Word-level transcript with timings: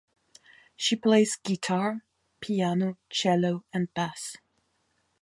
She 0.75 0.95
plays 0.95 1.35
guitar, 1.35 2.03
piano, 2.39 2.97
cello, 3.11 3.65
and 3.71 3.93
bass. 3.93 4.35